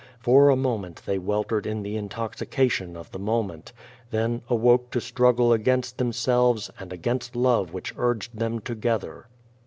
[0.19, 3.71] For a moment they weltered in the into.xication of the moment,
[4.09, 9.27] then awoke to struggle against themselves and against love wliich urged them together.